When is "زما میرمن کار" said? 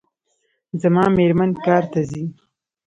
0.81-1.83